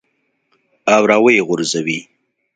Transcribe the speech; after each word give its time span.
او 0.95 1.01
راویې 1.09 1.41
غورځوې. 1.47 1.99